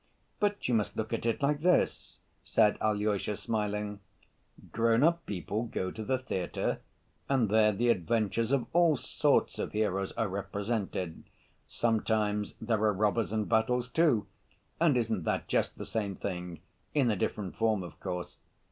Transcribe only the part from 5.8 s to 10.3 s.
to the theater and there the adventures of all sorts of heroes are